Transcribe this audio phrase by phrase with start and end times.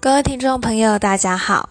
[0.00, 1.70] 各位听众朋友，大家好。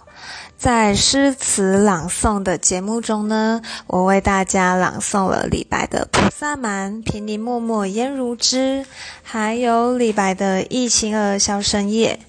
[0.58, 8.84] 在诗词朗诵的节目中呢，我为大家朗诵了李白的《菩萨蛮·平林漠漠烟如织》，
[9.24, 12.20] 还有李白的《忆秦儿箫声夜》。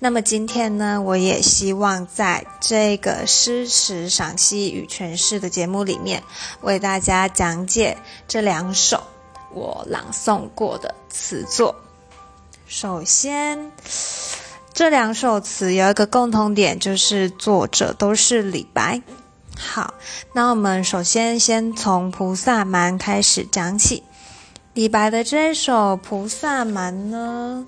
[0.00, 6.24] 那么今天呢，我也希望在这个诗词赏析与诠释的节目里面，
[6.62, 7.96] 为大家讲解
[8.26, 9.04] 这两首
[9.52, 11.76] 我朗诵过的词作。
[12.66, 13.70] 首先。
[14.74, 19.00] 这两首词有一个共同点，就是作者都是李白。
[19.56, 19.94] 好，
[20.32, 24.02] 那我们首先先从《菩萨蛮》开始讲起。
[24.72, 27.64] 李白的这首《菩萨蛮》呢，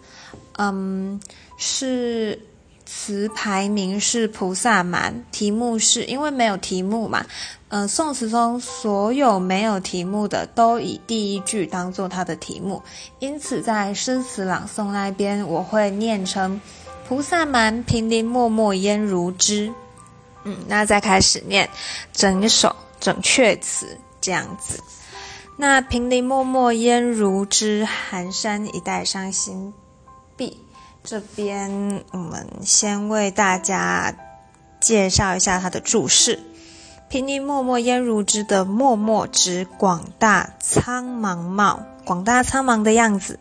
[0.59, 1.20] 嗯，
[1.56, 2.41] 是
[2.84, 7.24] 词牌名是《菩萨蛮》，题目是因为没有题目嘛，
[7.68, 12.82] 嗯，宋词中所有没有题目的都以第一句当做它的题目，
[13.20, 16.60] 因此在诗词朗诵那边我会念成。
[17.09, 19.73] 菩萨蛮，平林漠漠烟如织。
[20.42, 21.71] 嗯，那再开始念
[22.12, 24.82] 整首整阙词这样子。
[25.57, 29.73] 那平林漠漠烟如织，寒山一带伤心
[30.37, 30.60] 碧。
[31.04, 34.12] 这边我们先为大家
[34.80, 36.43] 介绍一下它的注释。
[37.09, 43.38] 平林漠漠烟如织的漠漠指广大苍茫貌，广大苍茫的样子。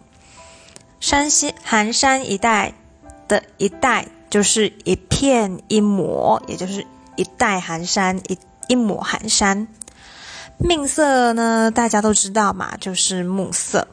[1.00, 2.76] 山西寒山一带。
[3.28, 8.38] 的一带就是一片一抹，也就是一带寒山，一
[8.68, 9.68] 一抹寒山。
[10.58, 13.88] 命色呢，大家都知道嘛，就是暮色。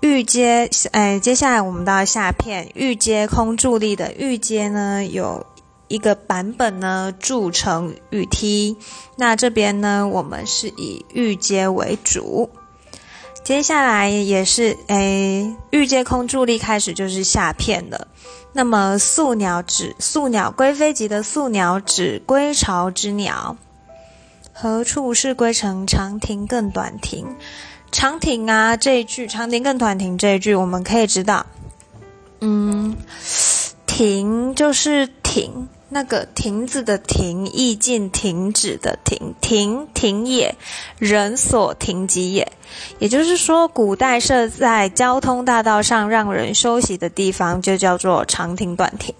[0.00, 5.44] 玉阶，哎，接下来我们到下片玉阶空伫立的玉阶呢，有
[5.88, 8.76] 一个版本呢铸成玉梯，
[9.16, 12.48] 那这边呢，我们是以玉阶为主。
[13.48, 18.06] 接下来也是诶，欲借空助力开始就是下片了。
[18.52, 23.56] 那么宿鸟指宿鸟归飞集的宿鸟指归巢之鸟，
[24.52, 25.86] 何处是归程？
[25.86, 27.26] 长亭更短亭。
[27.90, 31.46] 长亭啊，这一句长亭更短亭这一句，我们可以知道，
[32.40, 32.98] 嗯，
[33.86, 35.70] 亭就是亭。
[35.90, 40.54] 那个亭子的亭，意境停止的停，停停也，
[40.98, 42.52] 人所停集也。
[42.98, 49.14] 也就是说，古代设在交通大道上让人休息的地方，就叫做长亭短亭。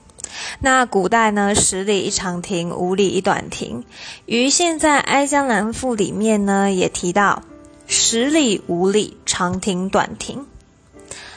[0.61, 3.84] 那古代呢，十里一长亭，五里一短亭。
[4.27, 7.43] 于现在《哀江南赋》里面呢，也提到
[7.87, 10.47] 十里、五里长亭短亭。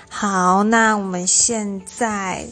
[0.09, 2.45] 好，那我们现在。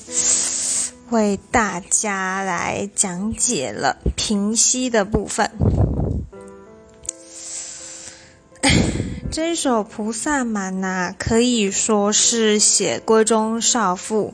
[1.12, 5.52] 为大家来讲解了平息的部分。
[9.32, 14.34] 这首《菩萨蛮》呐，可以说是写闺中少妇，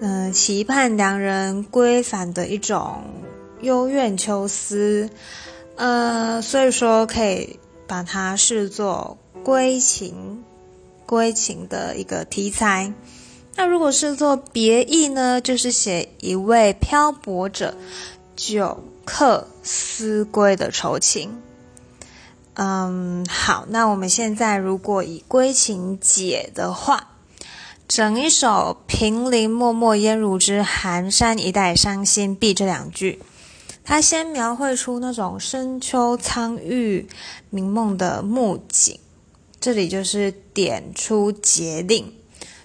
[0.00, 3.04] 嗯，期盼良人归返的一种
[3.60, 5.10] 幽怨秋思，
[5.76, 10.42] 呃，所以说可以把它视作归情、
[11.06, 12.92] 归情的一个题材。
[13.60, 17.74] 那如果是做别意呢，就是写一位漂泊者
[18.34, 21.42] 久客思归的愁情。
[22.54, 27.10] 嗯，好，那我们现在如果以归情解的话，
[27.86, 33.20] 整一首“平林漠漠烟如织，寒山一带伤心碧”这两句，
[33.84, 37.06] 它先描绘出那种深秋苍郁、
[37.50, 38.98] 明梦的暮景，
[39.60, 42.14] 这里就是点出节令。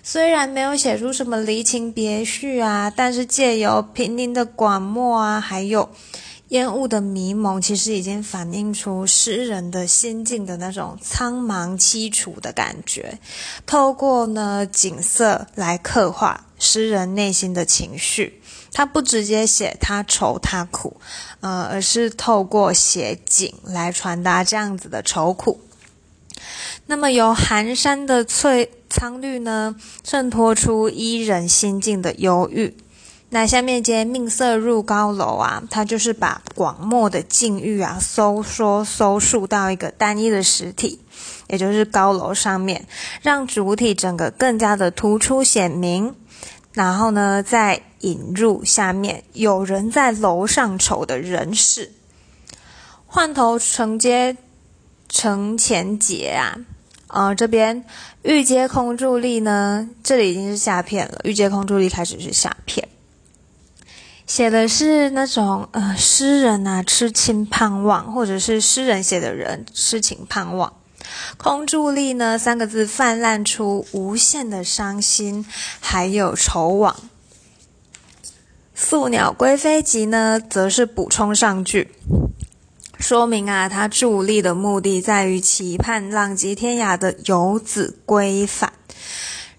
[0.07, 5.89] 虽然没有写出什么离情别绪啊，但是借由平林的广漠啊，还有
[6.49, 13.17] 烟雾的迷蒙，其实已经反映出诗人的心境的那种苍茫凄楚的感觉。
[13.65, 18.39] 透过呢景色来刻画诗人内心的情绪，
[18.73, 20.97] 他不直接写他愁他苦，
[21.39, 25.59] 呃，而是透过写景来传达这样子的愁苦。
[26.87, 32.77] 那么由寒山的翠苍绿呢，衬托出伊人心境的忧郁。
[33.29, 40.99] 那下面接命色入高楼啊，它就是把广漠的境遇啊，收缩收束到一个单一的实体，
[41.47, 42.87] 也就是高楼上面，
[43.23, 46.15] 让主体整个更加的突出显明。
[46.71, 51.93] 然后呢，再引入下面有人在楼上瞅的人事，
[53.07, 54.37] 换头承接
[55.09, 56.55] 承前节啊。
[57.07, 57.83] 啊，这边
[58.23, 61.19] 玉阶空伫立呢，这里已经是下片了。
[61.23, 62.87] 玉阶空伫立开始是下片，
[64.25, 70.73] 写的是那种呃诗人啊痴情盼望，或者是诗人写的人痴情盼望。
[71.37, 75.45] 空伫立呢三个字泛滥出无限的伤心，
[75.79, 76.95] 还有愁往。
[78.73, 81.91] 宿鸟归飞集呢，则是补充上句，
[82.99, 88.73] 说明啊，他助力的目的在于期盼浪迹天涯的游子归返。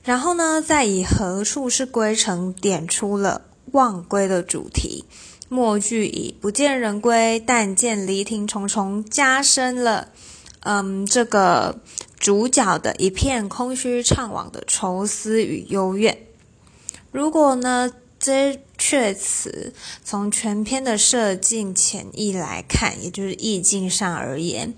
[0.02, 3.42] 然后呢，再以何处是归程点出了
[3.72, 5.04] 忘归的主题。
[5.48, 10.08] 末句以不见人归，但见离亭重重，加深了
[10.60, 11.78] 嗯这个
[12.18, 16.18] 主角的一片空虚怅惘的愁思与幽怨。
[17.12, 19.72] 如果呢，这阙词
[20.04, 24.74] 从全篇的设境浅意来看，也就是意境上而言。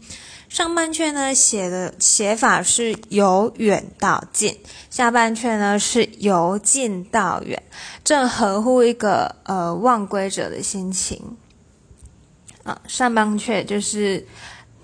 [0.49, 4.57] 上半阙呢写的写法是由远到近，
[4.89, 7.63] 下半阙呢是由近到远，
[8.03, 11.37] 正合乎一个呃忘归者的心情。
[12.63, 14.27] 啊，上半阙就是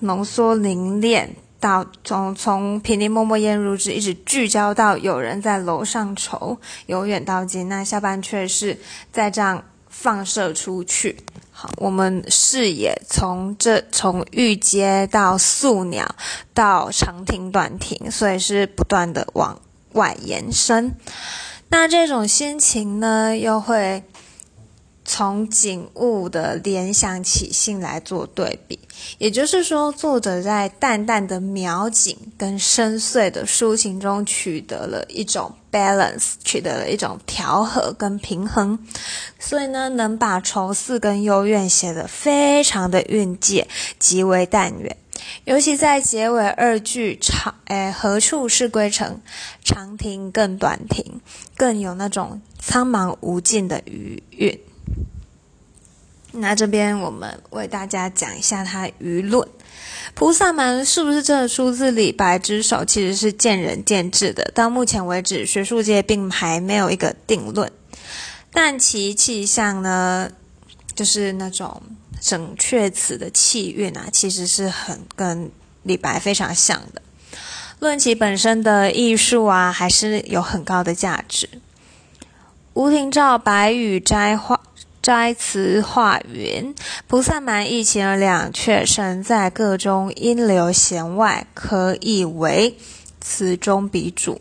[0.00, 7.70] 浓缩凝练到从从平地默默烟如纸，一直聚焦到有人在楼上愁，由远到近。
[7.70, 8.78] 那下半阙是
[9.11, 11.16] 再这样放射出去。
[11.50, 16.14] 好，我们视野从这从玉阶到素鸟
[16.52, 19.58] 到长亭短亭，所以是不断的往
[19.93, 20.94] 外延伸。
[21.70, 24.02] 那这种心情呢，又会。
[25.04, 28.78] 从景物的联想起兴来做对比，
[29.18, 38.78] 也就是说，作者在淡淡的描景跟深邃的抒情中取得了一种 balance，取得了一种调和跟平衡，
[39.38, 43.68] 所以呢，能把愁思跟幽怨写得非常的蕴藉，
[43.98, 44.96] 极为淡远。
[45.44, 49.20] 尤其在结尾二句长，哎，何处是归程？
[49.62, 51.20] 长亭更短亭，
[51.56, 54.58] 更有那种苍茫无尽的余韵。
[56.36, 59.46] 那这边我们为大家讲一下它舆论，
[60.14, 64.50] 菩萨蛮是不是真的出自李白之手，其实是见仁见智的。
[64.52, 67.70] 到目前为止，学术界并还没有一个定论。
[68.52, 70.28] 但其气象呢，
[70.96, 71.81] 就是那种
[72.20, 75.50] 整阙词的气韵啊，其实是很跟
[75.84, 77.00] 李白非常像的。
[77.78, 81.48] 论其本身的艺术啊，还是有很高的价值。
[82.72, 84.56] 吴廷照《白羽斋话》。
[85.04, 86.74] 摘词画云：
[87.06, 92.74] 菩萨蛮一情而两阙，身在各中，因流弦外，可以为
[93.20, 94.40] 词中鼻祖。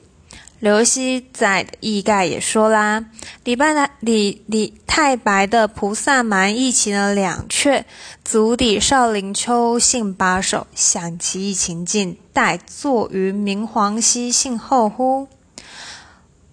[0.60, 3.04] 刘熙在译概也说啦：
[3.44, 7.83] 李白的李李太白的菩萨蛮一情的两阙，
[8.24, 15.27] 足抵少林秋兴八首，想其意情境，待作于明皇熙信后乎？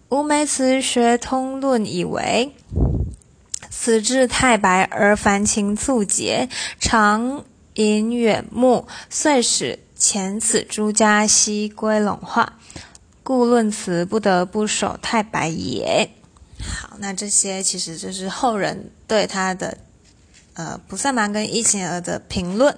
[0.09, 2.53] 吴梅词学通论以为。
[3.71, 6.49] 此至太白而凡情促结，
[6.81, 7.45] 长
[7.75, 12.59] 吟远目，遂使前此诸家悉归陇化，
[13.23, 16.11] 故论词不得不守太白也。
[16.61, 19.79] 好，那这些其实就是后人对他的
[20.55, 22.77] 呃《菩萨蛮》跟《忆情儿》的评论。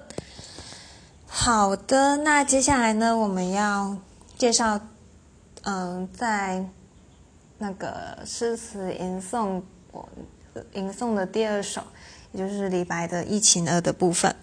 [1.26, 3.96] 好的，那接下来呢，我们要
[4.36, 4.78] 介绍
[5.62, 6.64] 嗯，在
[7.58, 10.06] 那个诗词吟诵我。
[10.74, 11.82] 吟诵的第二首，
[12.32, 14.34] 也就是李白的《忆秦娥》的部分。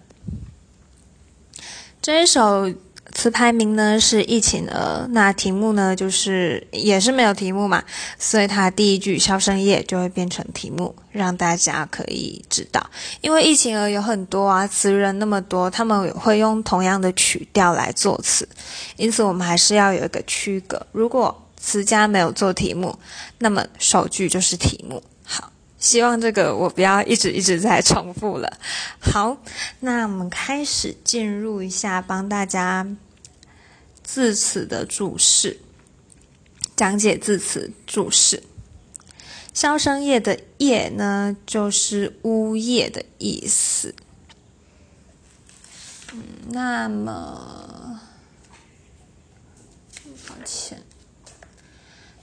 [2.02, 2.72] 这一首
[3.12, 7.84] 词牌名呢是《忆秦娥》，那题目呢就是也是没有题目嘛，
[8.18, 12.90] 所以它第一句“箫声夜”就会变成题目，让大家可以知道。
[13.22, 18.48] 因为《忆情儿》有很多啊，词人那么多，他们会用同样的曲调来作词，
[18.96, 20.88] 因此我们还是要有一个区隔。
[20.92, 22.98] 如果词家没有做题目，
[23.40, 25.04] 那么首句就是题目。
[25.80, 28.60] 希望这个我不要一直一直在重复了。
[29.00, 29.38] 好，
[29.80, 32.86] 那我们开始进入一下，帮大家
[34.04, 35.60] 字词的注释，
[36.76, 38.44] 讲解字词注释。
[39.54, 43.96] 箫声夜的夜呢，就是呜咽的意思。
[46.14, 48.00] 嗯，那么，
[50.28, 50.82] 抱歉。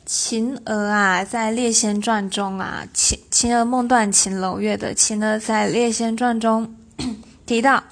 [0.08, 6.76] 秦娥啊，在《列仙传》中啊，秦秦娥梦断秦楼月的秦娥在《列仙传》中
[7.44, 7.82] 提到，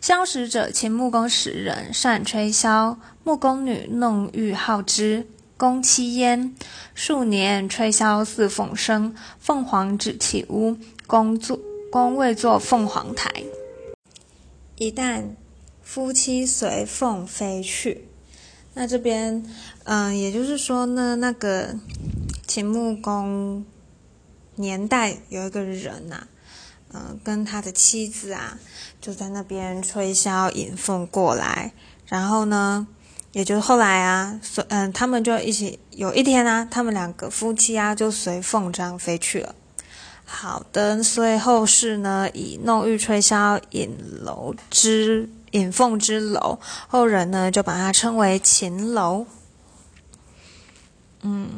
[0.00, 6.54] 相识者秦穆公使人善吹箫，穆公女弄玉好之，公妻焉。
[6.94, 10.76] 数年吹箫似凤声，凤凰止起屋，
[11.08, 11.58] 公坐
[11.90, 13.28] 公未坐凤凰台。
[14.76, 15.24] 一旦
[15.82, 18.07] 夫妻随凤飞去。
[18.80, 19.44] 那这边，
[19.86, 21.74] 嗯，也就是说呢，那个
[22.46, 23.64] 秦穆公
[24.54, 26.28] 年代有一个人呐，
[26.92, 28.56] 嗯，跟他的妻子啊，
[29.00, 31.72] 就在那边吹箫引凤过来，
[32.06, 32.86] 然后呢，
[33.32, 39.56] 也就是后来啊，所嗯，他们就一起有一天啊，他们两个夫妻啊，就随凤这样飞去了。
[40.24, 43.90] 好的，所以后世呢以弄玉吹箫引
[44.22, 49.26] 楼之引凤之楼，后人呢就把它称为秦楼。
[51.22, 51.48] 嗯，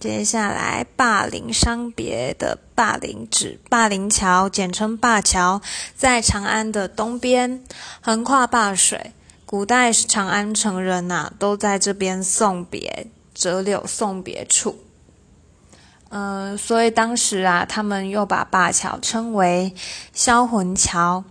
[0.00, 5.60] 接下来霸陵伤别的霸陵指霸陵桥，简称灞桥，
[5.94, 7.62] 在长安的东边，
[8.00, 9.12] 横跨灞水。
[9.44, 14.76] 古代长安城人呐，都在这边送别，折柳送别处。
[16.08, 19.72] 呃，所以当时啊，他们又把灞桥称为
[20.12, 21.22] 销魂桥。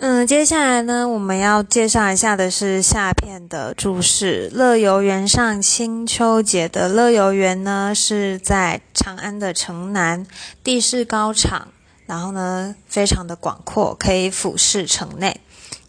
[0.00, 4.48] 嗯，接下来呢，我们要介绍一下的是下片的注释。
[4.54, 10.24] 乐游原上清秋节的乐游原呢，是在长安的城南，
[10.62, 11.66] 地势高敞，
[12.06, 15.40] 然后呢，非常的广阔，可以俯视城内。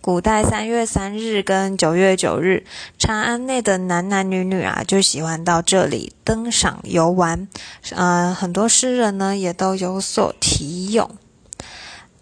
[0.02, 2.66] 古代三月三日跟九月九日，
[2.98, 7.48] 长安内的男男女女啊，就喜欢到这里登赏游玩。
[7.92, 11.12] 呃，很多诗人呢，也都有所题咏。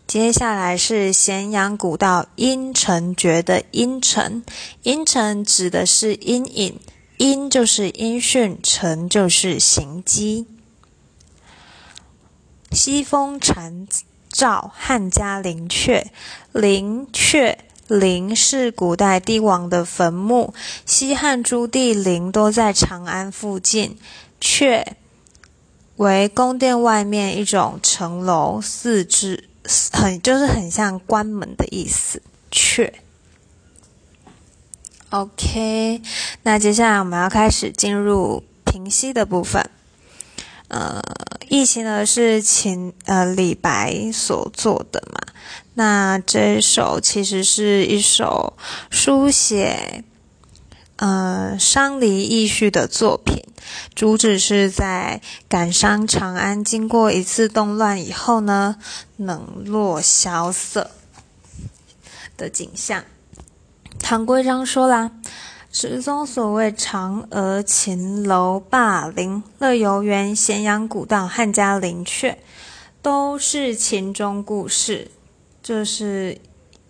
[0.08, 4.42] 接下来是咸阳古道阴沉诀的阴沉，
[4.84, 6.80] 阴沉指的是阴影，
[7.18, 10.48] 阴就是音讯，沉就是行迹。
[12.72, 13.86] 西风残
[14.30, 16.06] 照汉家陵阙，
[16.54, 20.54] 陵阙陵是古代帝王的坟墓，
[20.86, 23.98] 西汉诸帝陵都在长安附近，
[24.40, 24.86] 阙
[25.98, 29.50] 为宫殿外面一种城楼，四至。
[29.92, 32.94] 很就是很像关门的意思，却。
[35.10, 36.02] OK，
[36.44, 39.70] 那接下来我们要开始进入平息的部分。
[40.68, 41.02] 呃，
[41.48, 45.20] 疫情呢是秦呃李白所作的嘛？
[45.76, 48.58] 那这首其实是一首
[48.90, 50.04] 书写。
[50.98, 53.44] 呃，伤离易绪的作品，
[53.94, 58.78] 主旨是在感伤长安经过一次动乱以后呢，
[59.16, 60.90] 冷落萧瑟
[62.36, 63.04] 的景象。
[64.00, 65.12] 唐规章说啦
[65.72, 72.38] ：“诗中所谓嫦娥、秦楼、霸陵、乐游原、咸阳古道、汉家陵阙，
[73.04, 75.12] 都是秦中故事。”
[75.62, 76.42] 这是。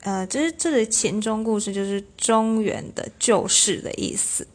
[0.08, 4.48] 呃，就是这个秦中故事，就是中原的旧事的意思。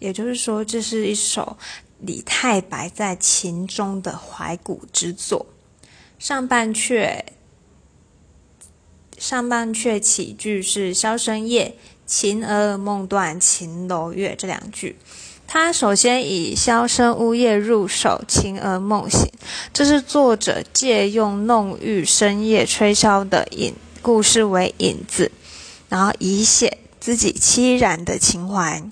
[0.00, 1.56] 也就是说，这是一首
[2.00, 5.46] 李太白在秦中的怀古之作。
[6.18, 7.22] 上半阙，
[9.16, 14.96] 上半阙起句是“箫声夜，秦娥梦断秦楼月”这两句。
[15.46, 19.30] 他首先以“箫声呜咽”入手，“秦娥梦醒”，
[19.72, 23.72] 这是作者借用弄玉深夜吹箫的引。
[24.02, 25.30] 故事为引子，
[25.88, 28.82] 然后以写自己凄然的情怀。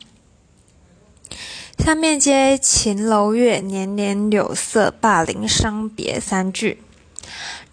[1.79, 6.83] 下面接“秦楼月，年年柳色，灞陵伤别”三句。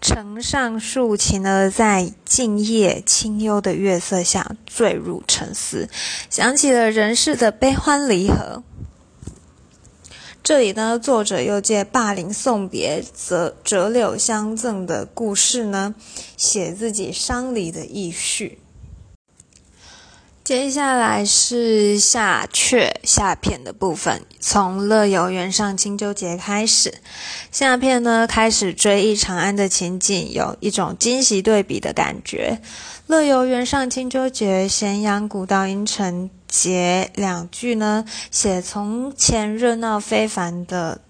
[0.00, 5.88] 城上树，秦娥在静夜清幽的月色下坠入沉思，
[6.28, 8.62] 想起了人世的悲欢离合。
[10.44, 15.94] 这里呢，作者又借霸陵送别、折折柳相赠的故事呢，
[16.36, 18.58] 写自己伤离的意绪。
[20.44, 26.92] 接下来是下阙下片的部分，从乐游原上清秋节开始，
[27.50, 32.60] 下片呢开始追忆长安的情景，有一种惊喜对比的感觉。
[33.06, 36.28] 乐游原上清秋节，咸阳古道阴沉。
[36.54, 41.00] 写两句呢，写从前热闹非凡的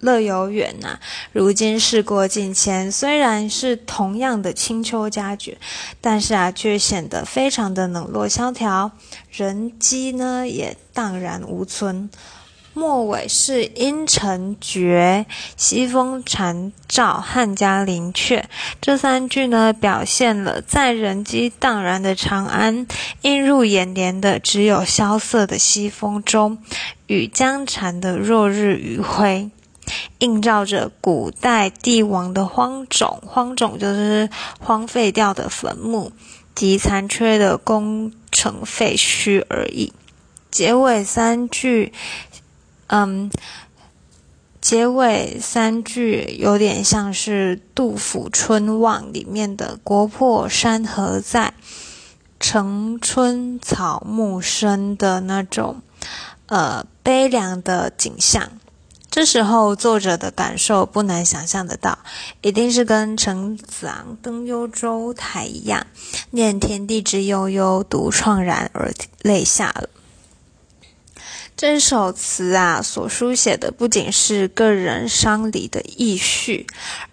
[0.00, 0.98] 乐游原呐，
[1.32, 5.56] 如今事过境迁，虽然是同样的清秋佳节，
[6.02, 8.92] 但是啊，却显得非常的冷落萧条，
[9.30, 12.10] 人迹呢也荡然无存。
[12.76, 15.24] 末尾是阴沉绝，
[15.56, 18.44] 西风残照汉家陵阙。
[18.82, 22.86] 这三句呢，表现了在人迹荡然的长安，
[23.22, 26.58] 映入眼帘的只有萧瑟的西风中，
[27.06, 29.50] 与江禅的落日余晖，
[30.18, 33.22] 映照着古代帝王的荒冢。
[33.26, 34.28] 荒冢就是
[34.60, 36.12] 荒废掉的坟墓
[36.54, 39.94] 及残缺的工程废墟而已。
[40.50, 41.92] 结尾三句。
[42.88, 43.30] 嗯，
[44.60, 51.54] 结尾三句有点像是杜甫《春望》里面的“国破山河在，
[52.38, 55.82] 城春草木深”的那种
[56.46, 58.50] 呃悲凉的景象。
[59.08, 62.00] 这时候作者的感受不难想象得到，
[62.42, 65.86] 一定是跟陈子昂登幽州台一样，
[66.32, 69.88] 念天地之悠悠，独怆然而泪下了。
[71.56, 76.66] 这首词啊，所书写的不仅是个人伤离的意绪，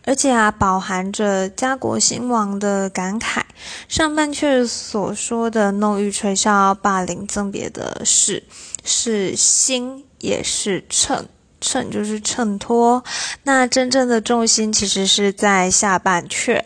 [0.03, 3.43] 而且啊，饱含着家国兴亡的感慨。
[3.87, 8.43] 上半阙所说的弄玉吹箫、霸凌赠别的事，
[8.83, 11.29] 是心，也是衬，
[11.61, 13.01] 衬就是衬托。
[13.43, 16.61] 那真正的重心其实是在下半阙。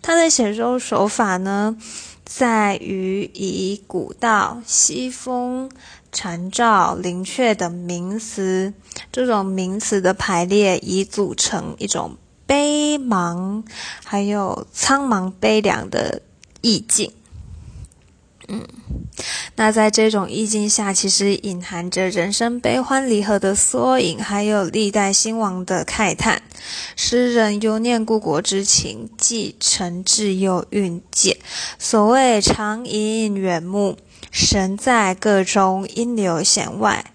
[0.00, 1.76] 他的写作手法呢，
[2.26, 5.70] 在于以古道、西风。
[6.12, 8.72] 禅照、灵雀等名词，
[9.12, 12.16] 这种名词的排列，以组成一种
[12.46, 13.62] 悲茫，
[14.02, 16.22] 还有苍茫悲凉的
[16.62, 17.12] 意境。
[18.48, 18.66] 嗯，
[19.56, 26.42] 那在这种意境下，其实隐含着人生悲欢离合的缩影，还有历代兴亡的慨叹。
[26.96, 31.38] 诗人犹念故国之情，既诚挚又蕴藉。
[31.78, 33.98] 所谓长吟远目。
[34.32, 37.12] 神在各中，应流弦外，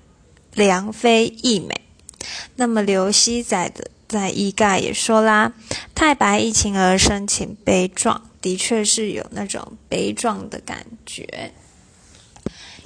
[0.56, 1.82] 良非溢美。
[2.56, 5.54] 那么刘熙载的在一盖也说啦
[5.94, 11.54] ：“太白一情而深情悲壮，的确是有那种悲壮的感觉。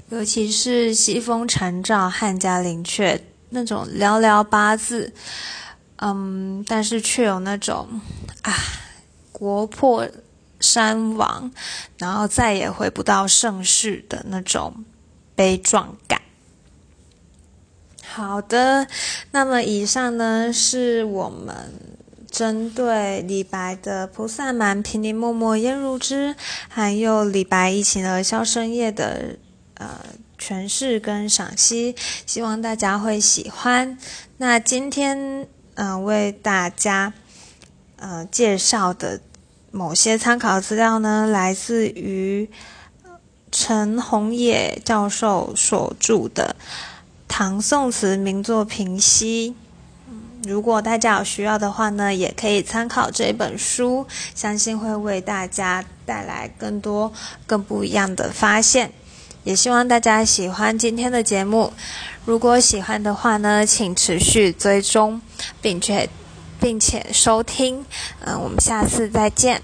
[0.09, 3.19] 尤其是西风残照，汉家陵阙
[3.49, 5.13] 那种寥寥八字，
[5.95, 8.01] 嗯，但是却有那种
[8.43, 8.53] 啊，
[9.31, 10.07] 国破。”
[10.61, 11.51] 山亡，
[11.97, 14.85] 然后再也回不到盛世的那种
[15.35, 16.21] 悲壮感。
[18.01, 18.87] 好的，
[19.31, 21.73] 那么以上呢是我们
[22.35, 26.35] 针对李白的《菩萨蛮·平林默默烟如织》，
[26.67, 29.37] 还有李白《忆秦儿箫声夜》的
[29.75, 30.01] 呃
[30.37, 33.97] 诠释跟赏析，希望大家会喜欢。
[34.37, 37.13] 那今天嗯为大家
[37.95, 39.21] 呃介绍的。
[39.71, 42.49] 某些参考资料呢，来自于
[43.51, 46.55] 陈宏野教授所著的
[47.27, 49.53] 《唐宋词名作评析》。
[50.45, 57.11] 如果大家有需要的话呢，也可以参考这本书，相信会为大家带来更多、
[57.45, 58.91] 更不一样的发现。
[59.43, 61.73] 也希望大家喜欢今天的节目。
[62.25, 65.21] 如果喜欢的话呢，请持续追踪，
[65.61, 66.09] 并且。
[66.57, 67.85] 并且收听，
[68.21, 69.61] 嗯，我们下次再见。